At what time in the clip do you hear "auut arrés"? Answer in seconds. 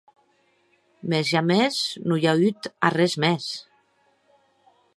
2.39-3.17